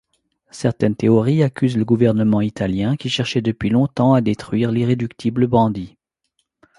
[0.49, 5.95] Certaines théories accusent le gouvernement italien qui cherchait depuis longtemps à détruire l’irréductible bandit.